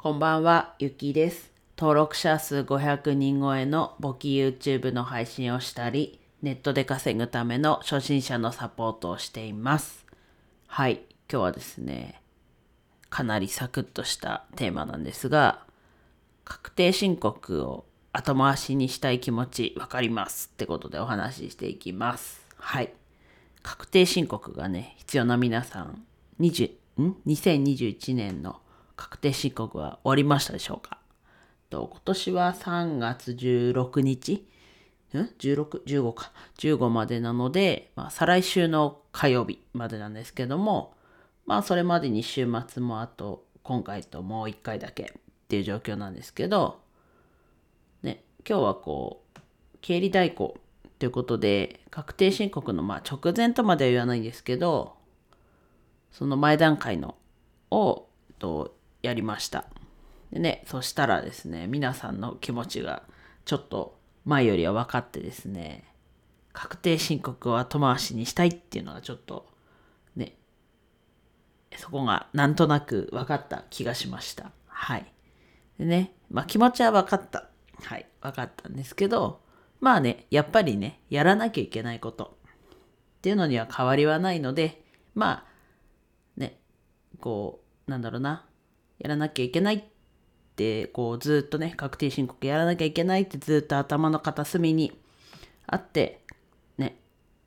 [0.00, 1.50] こんばんは、ゆきです。
[1.76, 10.06] 登録者数500人超えの簿記 YouTube の配信をしたり、ネットで稼ぐための初心者のサポートをしています。
[10.68, 12.22] はい、今日はですね、
[13.10, 15.64] かなりサクッとしたテーマなんですが、
[16.44, 22.46] 確定申告を後回しにしたい気持ちわかりますってことでお話ししていきます。
[22.56, 22.92] はい。
[23.64, 26.04] 確定申告がね、必要な皆さん、
[26.38, 26.70] 20
[27.02, 28.60] ん？2021年の
[28.98, 30.98] 確定申告は終わりましたでしょうか？
[31.70, 34.48] と今年は3月16日？
[35.14, 36.32] ん ?16、15か。
[36.58, 40.94] 15までなので、まあ、再来週の火曜日までなんですけども、
[41.46, 45.06] まあ、それまでに週末もあと、今回ともう1回だけっ
[45.46, 46.80] ていう状況なんですけど、
[48.02, 49.40] ね、今日はこう、
[49.80, 50.58] 経理代行
[50.98, 54.96] ということで、確定申告のまあ直前とまでは言わないんですけど、
[56.10, 57.14] その前段階の
[57.70, 58.07] を
[59.08, 59.64] やりました。
[60.32, 63.02] でね、そしたらですね、皆さんの気持ちが
[63.44, 65.84] ちょっと前よりは分かってですね、
[66.52, 69.46] 確定申告を後回しにしたいっていうのがちょっと
[70.16, 70.36] ね、
[71.76, 74.52] そこがなんとなく分かった気がしました。
[74.66, 75.12] はい。
[75.78, 77.48] でね、まあ気持ちは分かった。
[77.82, 79.40] はい、分かったんですけど、
[79.80, 82.36] まあね、やっぱりね、やらなきゃいけないこと
[83.18, 84.82] っていうのには変わりはないので、
[85.14, 85.44] まあ、
[86.36, 86.60] ね、
[87.20, 88.44] こう、なんだろうな、
[88.98, 89.82] やらなきゃいけないっ
[90.56, 94.92] て、こう、ずっとね、確定申告やらなきゃいけないってずっと頭の片隅に
[95.66, 96.22] あって、
[96.78, 96.98] ね、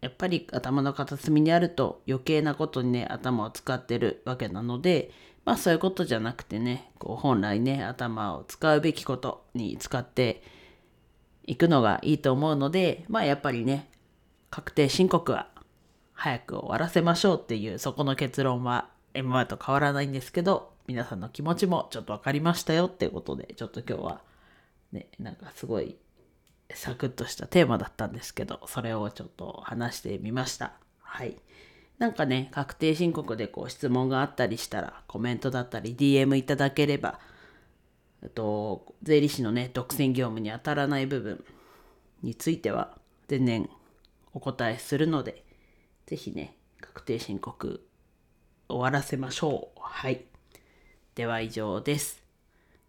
[0.00, 5.10] やっぱり頭の片隅にあると余計なことにね、頭を使ってるわけなので、
[5.44, 10.42] まあそういうことじゃなくてね、こう本来ね、頭を使うべきことに使って
[11.46, 13.90] いくのがいいと思うので、まあやっぱりね、
[14.50, 15.48] 確定申告は
[16.12, 24.22] 早く終わらせましょうっていうそこの結論は今までと変わらないんですけど、皆さんの気持ちもちょっと分かりましたよっていうことで、ちょっと今日は
[24.90, 25.98] ね、なんかすごい
[26.72, 30.72] サクッとしたテーマだったんですけど、それをちょっと話してみました。
[31.02, 31.36] はい。
[31.98, 37.20] なんかね、確定申告でこう質問があったりしたら、コメントだったり DM いただければ、
[38.24, 41.44] あと、税理士のね、独占業務に当たらない部分
[42.22, 42.96] については、
[43.28, 43.68] 全然
[44.32, 45.44] お答えするので、
[46.06, 47.86] ぜひね、確定申告
[48.68, 49.80] 終わらせましょう。
[49.82, 50.24] はい。
[51.18, 52.22] では以上です。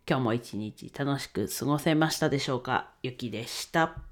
[0.08, 2.92] 今日も一日楽しく過ごせましたでしょうか？
[3.02, 4.09] ゆきでした。